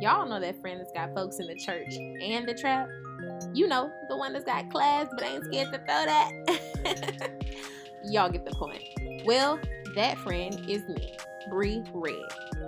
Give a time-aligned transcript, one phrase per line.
[0.00, 2.88] Y'all know that friend that's got folks in the church and the trap.
[3.52, 7.30] You know, the one that's got class but ain't scared to throw that.
[8.04, 8.82] Y'all get the point.
[9.26, 9.60] Well,
[9.94, 11.16] that friend is me,
[11.50, 12.14] Bree Redd,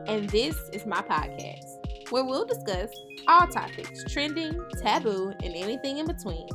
[0.06, 2.90] and this is my podcast where we'll discuss
[3.28, 6.46] all topics trending, taboo, and anything in between.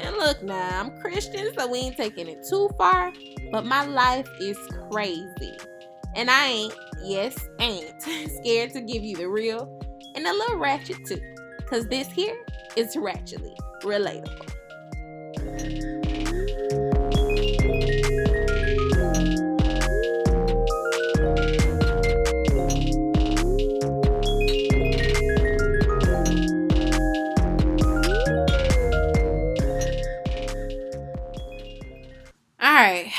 [0.00, 3.12] And look now, I'm Christian, so we ain't taking it too far,
[3.52, 4.58] but my life is
[4.90, 5.56] crazy.
[6.16, 8.02] And I ain't, yes, ain't,
[8.40, 9.80] scared to give you the real
[10.14, 11.20] and a little ratchet too.
[11.66, 12.36] Cause this here
[12.76, 14.50] is ratchetly relatable.
[32.80, 33.12] Right,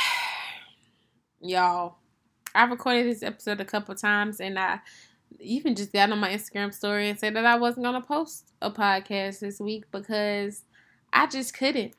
[1.42, 1.96] y'all.
[2.54, 4.80] I've recorded this episode a couple times, and I
[5.40, 8.70] even just got on my Instagram story and said that I wasn't gonna post a
[8.72, 10.64] podcast this week because
[11.14, 11.94] I just couldn't.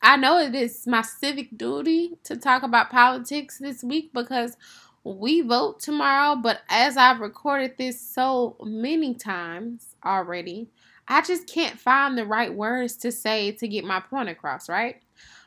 [0.00, 4.56] I know it is my civic duty to talk about politics this week because
[5.02, 10.68] we vote tomorrow, but as I've recorded this so many times already,
[11.08, 15.02] I just can't find the right words to say to get my point across, right?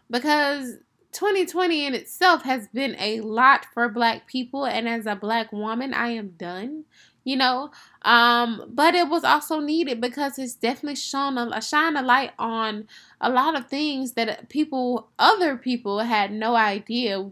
[0.10, 0.80] Because
[1.12, 5.94] 2020 in itself has been a lot for black people and as a black woman
[5.94, 6.86] i am done
[7.24, 7.70] you know?
[8.02, 12.88] Um but it was also needed because it's definitely shown a shine a light on
[13.20, 17.30] a lot of things that people other people had no idea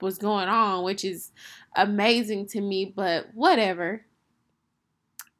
[0.00, 1.30] was going on which is
[1.76, 4.04] amazing to me but whatever.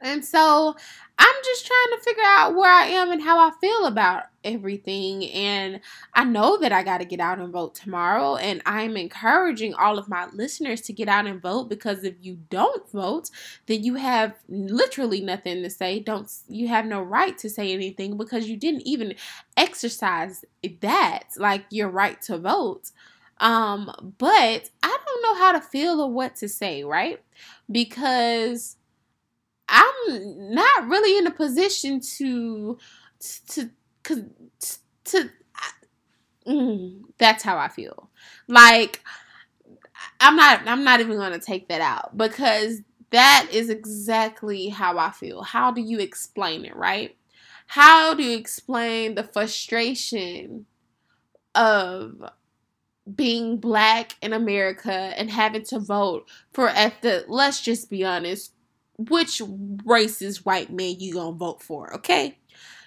[0.00, 0.76] And so
[1.18, 5.24] I'm just trying to figure out where I am and how I feel about everything.
[5.30, 5.80] And
[6.14, 8.36] I know that I got to get out and vote tomorrow.
[8.36, 12.38] And I'm encouraging all of my listeners to get out and vote because if you
[12.50, 13.30] don't vote,
[13.66, 15.98] then you have literally nothing to say.
[15.98, 19.14] Don't you have no right to say anything because you didn't even
[19.56, 20.44] exercise
[20.80, 22.92] that, like your right to vote.
[23.40, 27.20] Um, but I don't know how to feel or what to say, right?
[27.70, 28.76] Because
[29.68, 32.78] I'm not really in a position to
[33.48, 33.70] to
[34.04, 34.30] to,
[35.04, 35.30] to
[36.46, 38.10] mm, that's how I feel.
[38.46, 39.02] Like
[40.20, 42.80] I'm not I'm not even going to take that out because
[43.10, 45.42] that is exactly how I feel.
[45.42, 47.16] How do you explain it, right?
[47.66, 50.66] How do you explain the frustration
[51.54, 52.22] of
[53.14, 58.52] being black in America and having to vote for at the let's just be honest
[58.98, 62.38] which racist white man you gonna vote for, okay?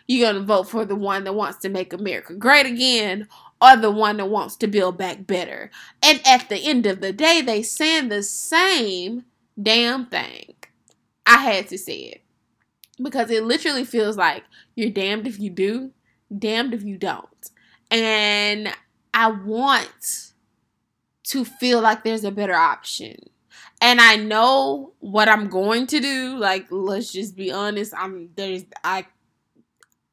[0.07, 3.27] You gonna vote for the one that wants to make America great again
[3.61, 5.71] or the one that wants to build back better.
[6.03, 9.25] And at the end of the day, they saying the same
[9.61, 10.55] damn thing.
[11.25, 12.21] I had to say it.
[13.01, 14.43] Because it literally feels like
[14.75, 15.91] you're damned if you do,
[16.37, 17.51] damned if you don't.
[17.89, 18.73] And
[19.13, 20.31] I want
[21.25, 23.29] to feel like there's a better option
[23.81, 26.37] and I know what I'm going to do.
[26.37, 27.93] Like, let's just be honest.
[27.97, 29.07] I'm there's I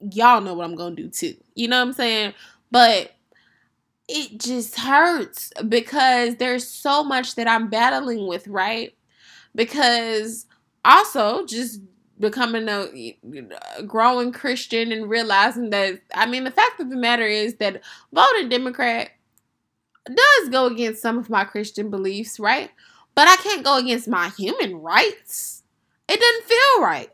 [0.00, 1.36] y'all know what I'm gonna do too.
[1.54, 2.34] You know what I'm saying?
[2.70, 3.12] But
[4.08, 8.94] it just hurts because there's so much that I'm battling with, right?
[9.54, 10.46] Because
[10.84, 11.80] also just
[12.18, 13.16] becoming a,
[13.76, 17.82] a, growing Christian and realizing that I mean the fact of the matter is that
[18.12, 19.10] voting Democrat
[20.06, 22.70] does go against some of my Christian beliefs, right?
[23.18, 25.64] But I can't go against my human rights.
[26.08, 27.10] It doesn't feel right.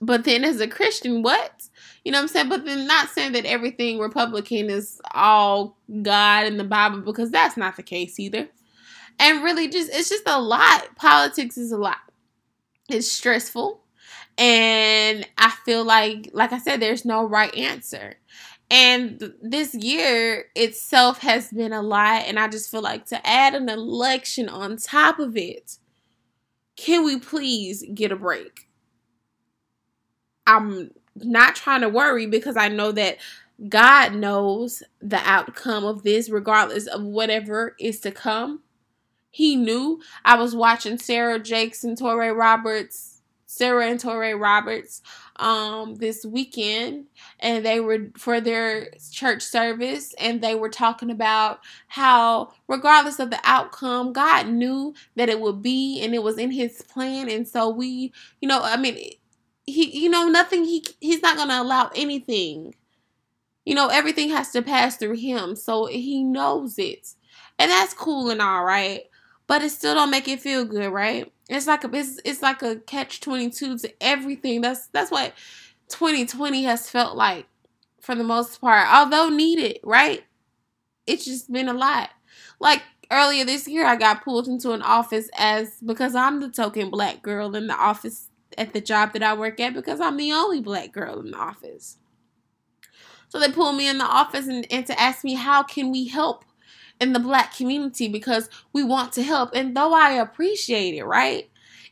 [0.00, 1.68] But then as a Christian, what?
[2.04, 2.48] You know what I'm saying?
[2.48, 7.56] But then not saying that everything Republican is all God and the Bible because that's
[7.56, 8.48] not the case either.
[9.20, 10.96] And really just it's just a lot.
[10.96, 11.98] Politics is a lot.
[12.88, 13.80] It's stressful.
[14.38, 18.16] And I feel like like I said there's no right answer.
[18.70, 22.24] And this year itself has been a lot.
[22.26, 25.78] And I just feel like to add an election on top of it,
[26.76, 28.68] can we please get a break?
[30.46, 33.18] I'm not trying to worry because I know that
[33.68, 38.62] God knows the outcome of this, regardless of whatever is to come.
[39.30, 40.00] He knew.
[40.24, 43.17] I was watching Sarah Jakes and Touré Roberts
[43.50, 45.00] Sarah and Touré Roberts
[45.36, 47.06] um, this weekend,
[47.40, 53.30] and they were for their church service, and they were talking about how, regardless of
[53.30, 57.48] the outcome, God knew that it would be, and it was in His plan, and
[57.48, 58.96] so we, you know, I mean,
[59.66, 60.64] he, you know, nothing.
[60.64, 62.74] He he's not gonna allow anything.
[63.64, 67.14] You know, everything has to pass through Him, so He knows it,
[67.58, 69.02] and that's cool and all right.
[69.48, 71.32] But it still don't make it feel good, right?
[71.48, 74.60] It's like a it's, it's like a catch 22 to everything.
[74.60, 75.32] That's that's what
[75.88, 77.46] 2020 has felt like
[78.00, 78.86] for the most part.
[78.88, 80.22] Although needed, right?
[81.06, 82.10] It's just been a lot.
[82.60, 86.90] Like earlier this year I got pulled into an office as because I'm the token
[86.90, 88.28] black girl in the office
[88.58, 91.38] at the job that I work at because I'm the only black girl in the
[91.38, 91.96] office.
[93.30, 96.06] So they pulled me in the office and, and to ask me how can we
[96.08, 96.44] help
[97.00, 99.50] in the black community because we want to help.
[99.54, 101.48] And though I appreciate it, right?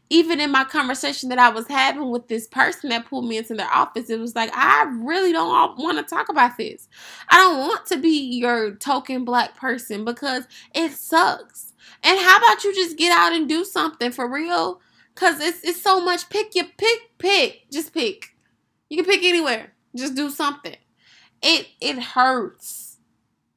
[0.09, 3.55] Even in my conversation that I was having with this person that pulled me into
[3.55, 6.89] their office, it was like, I really don't want to talk about this.
[7.29, 11.73] I don't want to be your token black person because it sucks.
[12.05, 14.81] And how about you just get out and do something for real?
[15.17, 16.29] Cause it's it's so much.
[16.29, 17.71] Pick your pick, pick.
[17.73, 18.37] Just pick.
[18.91, 19.73] You can pick anywhere.
[19.97, 20.77] Just do something.
[21.43, 22.86] It it hurts.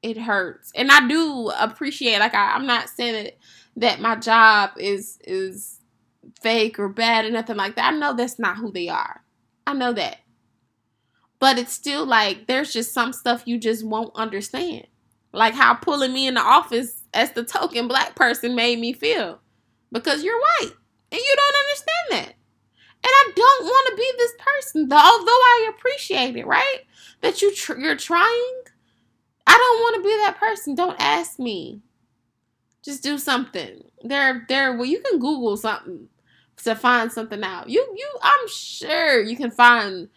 [0.02, 0.72] It hurts.
[0.76, 3.38] And I do appreciate like I, I'm not saying that
[3.76, 5.80] that my job is is
[6.42, 7.94] fake or bad or nothing like that.
[7.94, 9.24] I know that's not who they are.
[9.68, 10.18] I know that.
[11.40, 14.88] But it's still like there's just some stuff you just won't understand.
[15.32, 19.40] Like how pulling me in the office as the token black person made me feel.
[19.92, 20.74] Because you're white.
[21.12, 22.36] And you don't understand that.
[23.02, 26.80] And I don't want to be this person, though, although I appreciate it, right?
[27.22, 28.62] That you tr- you're trying.
[29.48, 30.76] I don't want to be that person.
[30.76, 31.82] Don't ask me.
[32.84, 33.84] Just do something.
[34.04, 34.74] There, there.
[34.74, 36.08] Well, you can Google something
[36.64, 37.70] to find something out.
[37.70, 38.10] You, you.
[38.22, 40.10] I'm sure you can find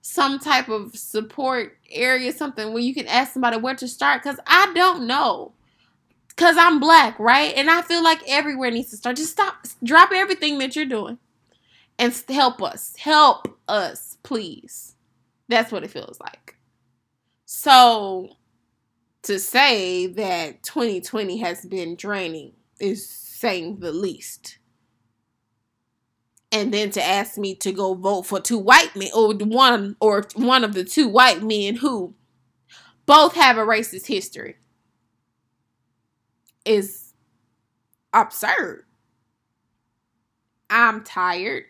[0.00, 4.22] some type of support area, something where you can ask somebody where to start.
[4.22, 5.52] Cause I don't know.
[6.36, 7.54] Cause I'm black, right?
[7.56, 9.16] And I feel like everywhere needs to start.
[9.16, 11.18] Just stop, drop everything that you're doing,
[11.98, 12.94] and help us.
[12.98, 14.94] Help us, please.
[15.48, 16.56] That's what it feels like.
[17.44, 18.30] So,
[19.24, 24.58] to say that 2020 has been draining is saying the least.
[26.52, 30.24] And then to ask me to go vote for two white men, or one, or
[30.36, 32.14] one of the two white men who
[33.06, 34.56] both have a racist history
[36.64, 37.12] is
[38.12, 38.84] absurd.
[40.70, 41.64] I'm tired.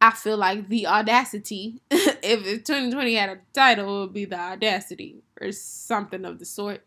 [0.00, 5.22] I feel like the audacity, if 2020 had a title, it would be the audacity
[5.40, 6.84] or something of the sort.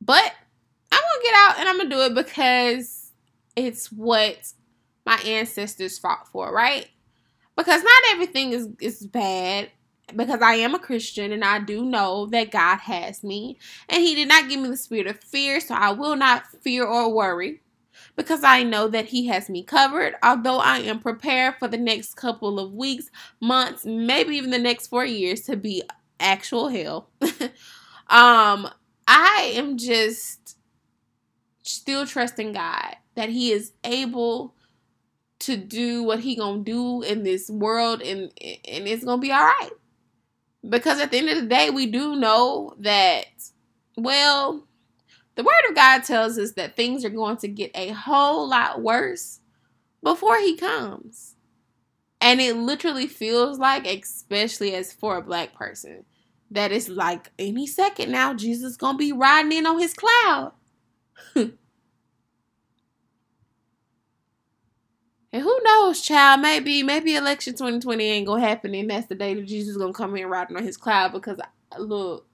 [0.00, 0.32] But
[0.92, 3.12] I'm gonna get out and I'm gonna do it because
[3.56, 4.52] it's what
[5.04, 6.88] my ancestors fought for, right?
[7.56, 9.70] Because not everything is, is bad
[10.16, 13.58] because I am a Christian and I do know that God has me.
[13.88, 16.84] And He did not give me the spirit of fear, so I will not fear
[16.84, 17.60] or worry
[18.16, 20.14] because I know that He has me covered.
[20.22, 23.10] Although I am prepared for the next couple of weeks,
[23.40, 25.82] months, maybe even the next four years to be
[26.18, 27.10] actual hell.
[28.08, 28.68] um,
[29.06, 30.56] I am just
[31.62, 34.54] still trusting God that He is able
[35.40, 39.42] to do what he gonna do in this world and and it's gonna be all
[39.42, 39.70] right
[40.68, 43.26] because at the end of the day, we do know that,
[43.96, 44.66] well,
[45.36, 48.82] the Word of God tells us that things are going to get a whole lot
[48.82, 49.40] worse
[50.02, 51.36] before He comes.
[52.20, 56.04] And it literally feels like, especially as for a black person,
[56.50, 60.52] that it's like any second now, Jesus is gonna be riding in on his cloud.
[65.32, 66.40] And who knows, child?
[66.40, 69.92] Maybe maybe election 2020 ain't gonna happen, and that's the day that Jesus is gonna
[69.92, 71.12] come in riding on his cloud.
[71.12, 71.38] Because
[71.78, 72.26] look,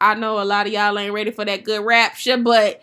[0.00, 2.82] I know a lot of y'all ain't ready for that good rapture, but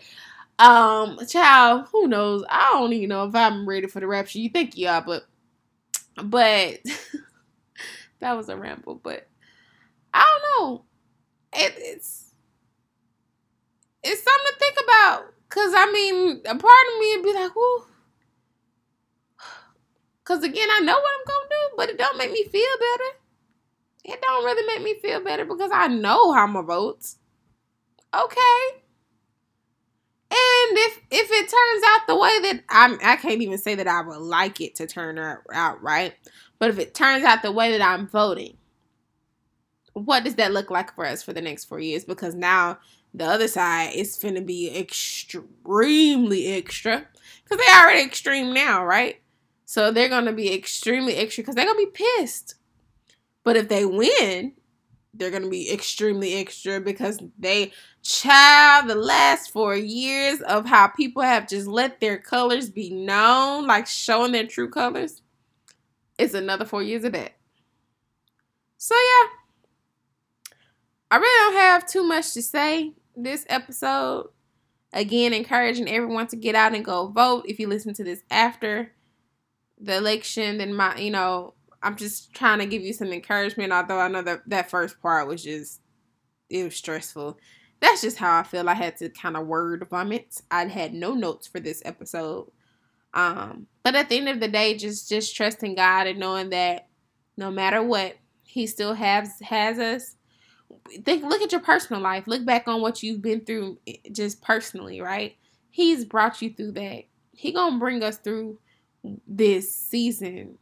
[0.58, 2.44] um, child, who knows?
[2.48, 4.38] I don't even know if I'm ready for the rapture.
[4.38, 5.24] You think you are, but
[6.22, 6.80] but
[8.20, 8.96] that was a ramble.
[8.96, 9.26] But
[10.12, 10.24] I
[10.58, 10.84] don't know.
[11.52, 12.32] It, it's
[14.02, 15.32] it's something to think about.
[15.48, 17.84] Cause I mean, a part of me would be like, "Whoo."
[20.24, 23.18] Cause again, I know what I'm gonna do, but it don't make me feel better.
[24.04, 27.16] It don't really make me feel better because I know how my votes.
[28.14, 28.82] Okay.
[30.30, 33.86] And if if it turns out the way that I'm, I can't even say that
[33.86, 36.14] I would like it to turn out right.
[36.58, 38.56] But if it turns out the way that I'm voting,
[39.92, 42.04] what does that look like for us for the next four years?
[42.04, 42.78] Because now
[43.14, 47.06] the other side is finna be extremely extra
[47.44, 49.20] because they already extreme now, right?
[49.66, 52.56] So they're to be extremely extra because they're to be pissed.
[53.44, 54.54] But if they win,
[55.12, 57.72] they're going to be extremely extra because they
[58.02, 63.66] child the last four years of how people have just let their colors be known,
[63.66, 65.22] like showing their true colors.
[66.18, 67.32] It's another four years of that.
[68.76, 69.28] So yeah,
[71.10, 74.30] I really don't have too much to say this episode.
[74.92, 77.44] Again, encouraging everyone to get out and go vote.
[77.48, 78.92] If you listen to this after
[79.80, 83.72] the election, then my, you know, I'm just trying to give you some encouragement.
[83.72, 85.80] Although I know that that first part was just,
[86.50, 87.38] it was stressful.
[87.80, 88.68] That's just how I feel.
[88.68, 90.40] I had to kind of word vomit.
[90.50, 92.50] I had no notes for this episode.
[93.12, 96.88] Um, but at the end of the day, just just trusting God and knowing that
[97.36, 100.16] no matter what, He still has has us
[101.04, 102.26] think look at your personal life.
[102.26, 105.36] Look back on what you've been through eh, just personally, right?
[105.70, 107.04] He's brought you through that.
[107.32, 108.58] He gonna bring us through
[109.26, 110.58] this season.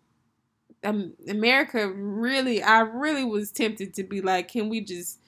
[0.84, 5.20] Um, America really, I really was tempted to be like, can we just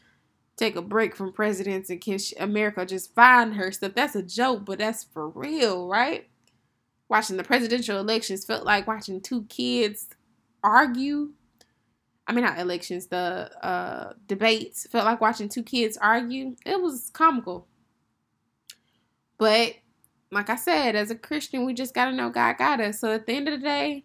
[0.56, 3.92] take a break from presidents and can America just find her stuff?
[3.94, 6.28] That's a joke, but that's for real, right?
[7.08, 10.08] Watching the presidential elections felt like watching two kids
[10.62, 11.30] argue
[12.26, 14.87] I mean, not elections, the uh, debates.
[14.87, 16.56] Felt like watching two kids argue.
[16.64, 17.66] It was comical.
[19.37, 19.75] But
[20.30, 23.00] like I said, as a Christian, we just got to know God got us.
[23.00, 24.04] So at the end of the day,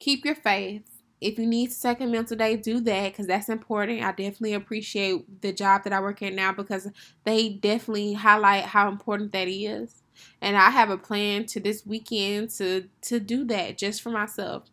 [0.00, 0.84] keep your faith.
[1.20, 4.02] If you need to take a mental day, do that because that's important.
[4.02, 6.88] I definitely appreciate the job that I work at now because
[7.24, 10.02] they definitely highlight how important that is.
[10.42, 14.70] And I have a plan to this weekend to to do that just for myself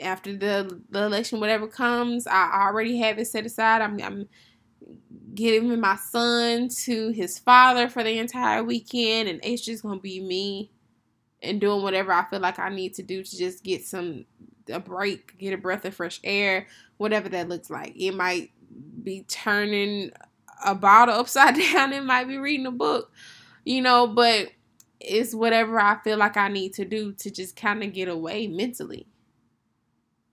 [0.00, 3.82] after the the election, whatever comes, I already have it set aside.
[3.82, 4.28] I'm, I'm
[5.34, 10.20] giving my son to his father for the entire weekend, and it's just gonna be
[10.20, 10.70] me
[11.42, 14.24] and doing whatever I feel like I need to do to just get some
[14.70, 16.66] a break, get a breath of fresh air,
[16.96, 17.94] whatever that looks like.
[17.96, 18.50] It might
[19.02, 20.10] be turning
[20.64, 21.92] a bottle upside down.
[21.92, 23.12] It might be reading a book,
[23.64, 24.50] you know, but
[25.00, 28.46] it's whatever I feel like I need to do to just kind of get away
[28.46, 29.06] mentally.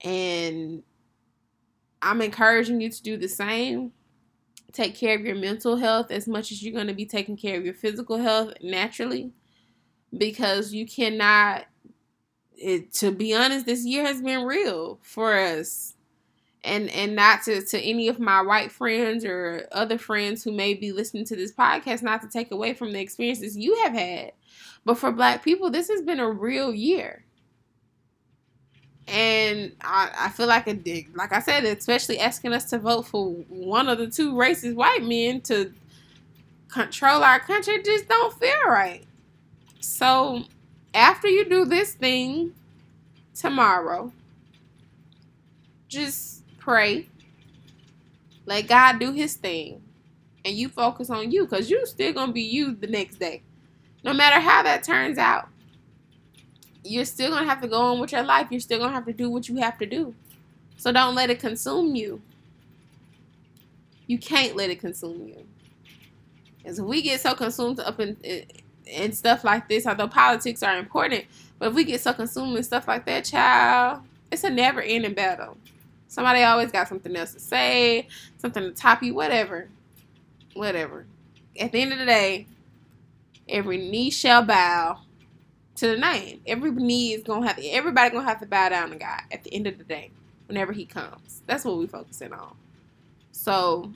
[0.03, 0.83] And
[2.01, 3.91] I'm encouraging you to do the same.
[4.71, 7.57] Take care of your mental health as much as you're going to be taking care
[7.57, 9.31] of your physical health naturally
[10.17, 11.65] because you cannot
[12.57, 15.93] it, to be honest this year has been real for us.
[16.63, 20.73] And and not to to any of my white friends or other friends who may
[20.73, 24.31] be listening to this podcast not to take away from the experiences you have had.
[24.83, 27.23] But for black people this has been a real year.
[29.07, 33.33] And I, I feel like a like I said, especially asking us to vote for
[33.47, 35.71] one of the two racist white men to
[36.69, 39.05] control our country just don't feel right.
[39.85, 40.43] So
[40.93, 42.53] after you do this thing
[43.33, 44.11] tomorrow,
[45.87, 47.07] just pray.
[48.45, 49.81] Let God do his thing.
[50.43, 53.41] And you focus on you because you're still gonna be you the next day.
[54.03, 55.49] No matter how that turns out
[56.85, 58.47] you're still gonna have to go on with your life.
[58.51, 60.13] You're still gonna have to do what you have to do.
[60.77, 62.21] So don't let it consume you.
[64.07, 65.45] You can't let it consume you.
[66.63, 68.17] If we get so consumed up in,
[68.87, 71.25] in, stuff like this, although politics are important,
[71.59, 74.01] but if we get so consumed with stuff like that, child,
[74.31, 75.57] it's a never ending battle.
[76.07, 79.69] Somebody always got something else to say, something to top you, whatever.
[80.53, 81.05] Whatever.
[81.59, 82.47] At the end of the day,
[83.49, 85.01] every knee shall bow
[85.75, 86.41] to the name.
[86.47, 89.53] Every knee is gonna have everybody gonna have to bow down to God at the
[89.53, 90.11] end of the day,
[90.47, 91.41] whenever He comes.
[91.45, 92.55] That's what we're focusing on.
[93.31, 93.91] So,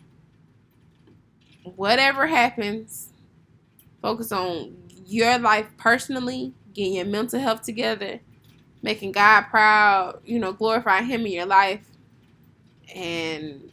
[1.64, 3.14] whatever happens,
[4.02, 4.76] focus on
[5.06, 8.20] your life personally, getting your mental health together,
[8.82, 10.22] making God proud.
[10.26, 11.86] You know, glorify Him in your life,
[12.96, 13.72] and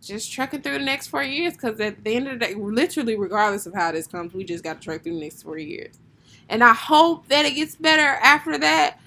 [0.00, 1.54] just trucking through the next four years.
[1.54, 4.64] Because at the end of the day, literally, regardless of how this comes, we just
[4.64, 5.98] got to truck through the next four years.
[6.48, 8.98] And I hope that it gets better after that.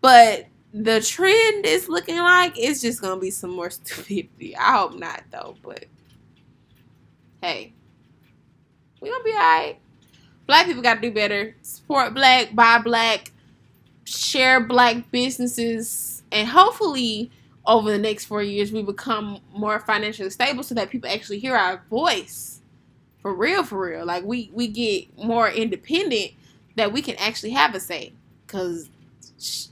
[0.00, 4.56] But the trend is looking like it's just gonna be some more stupidity.
[4.56, 5.84] I hope not though, but
[7.42, 7.74] hey.
[9.00, 9.81] We gonna be alright.
[10.52, 11.56] Black people gotta do better.
[11.62, 13.32] Support black, buy black,
[14.04, 17.30] share black businesses, and hopefully
[17.64, 21.56] over the next four years we become more financially stable so that people actually hear
[21.56, 22.60] our voice.
[23.22, 24.04] For real, for real.
[24.04, 26.32] Like we we get more independent
[26.76, 28.12] that we can actually have a say
[28.46, 28.90] because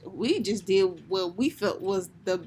[0.06, 2.42] we just did what we felt was the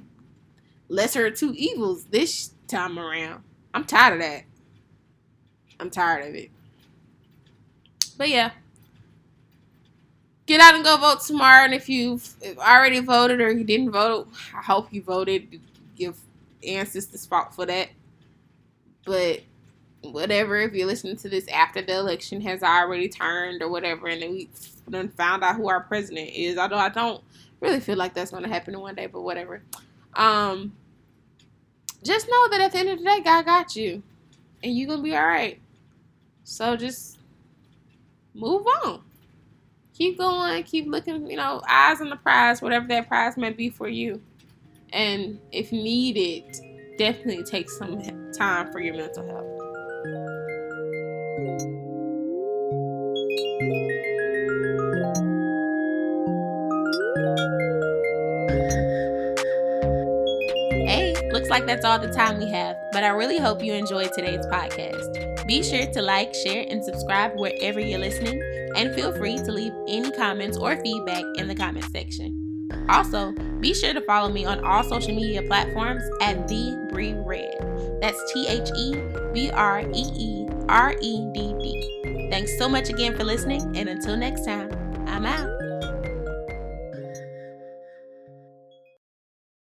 [0.89, 3.43] lesser of two evils this time around.
[3.75, 4.45] I'm tired of that.
[5.79, 6.49] I'm tired of it.
[8.17, 8.51] But yeah.
[10.45, 11.65] Get out and go vote tomorrow.
[11.65, 12.27] And if you've
[12.57, 15.59] already voted or you didn't vote, I hope you voted.
[15.95, 16.17] Give
[16.65, 17.89] ancestors fault for that.
[19.05, 19.41] But
[20.01, 24.21] whatever, if you're listening to this after the election has already turned or whatever, and
[24.21, 24.49] we
[24.87, 27.23] then found out who our president is, although I don't
[27.61, 29.61] really feel like that's going to happen in one day, but whatever.
[30.15, 30.73] Um,
[32.03, 34.03] just know that at the end of the day, God got you,
[34.61, 35.59] and you're gonna be all right.
[36.43, 37.17] So just
[38.33, 39.01] move on.
[39.93, 43.69] Keep going, keep looking, you know, eyes on the prize, whatever that prize may be
[43.69, 44.21] for you.
[44.91, 46.43] And if needed,
[46.97, 49.59] definitely take some time for your mental health.
[60.87, 64.11] Hey, looks like that's all the time we have, but I really hope you enjoyed
[64.13, 65.32] today's podcast.
[65.47, 68.41] Be sure to like, share, and subscribe wherever you're listening,
[68.75, 72.39] and feel free to leave any comments or feedback in the comment section.
[72.89, 77.99] Also, be sure to follow me on all social media platforms at The Bree Redd.
[78.01, 78.95] That's T H E
[79.33, 82.27] B R E E R E D D.
[82.29, 84.71] Thanks so much again for listening, and until next time,
[85.07, 85.52] I'm out.